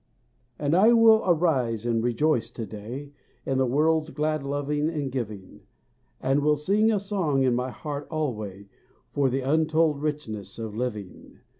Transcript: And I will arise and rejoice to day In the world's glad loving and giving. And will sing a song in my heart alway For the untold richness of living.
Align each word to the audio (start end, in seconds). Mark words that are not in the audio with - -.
And 0.57 0.73
I 0.73 0.93
will 0.93 1.21
arise 1.27 1.85
and 1.85 2.03
rejoice 2.03 2.49
to 2.49 2.65
day 2.65 3.11
In 3.45 3.59
the 3.59 3.67
world's 3.67 4.09
glad 4.09 4.41
loving 4.41 4.89
and 4.89 5.11
giving. 5.11 5.61
And 6.19 6.39
will 6.39 6.55
sing 6.57 6.91
a 6.91 6.97
song 6.97 7.43
in 7.43 7.53
my 7.53 7.69
heart 7.69 8.07
alway 8.09 8.67
For 9.11 9.29
the 9.29 9.41
untold 9.41 10.01
richness 10.01 10.57
of 10.57 10.75
living. 10.75 11.41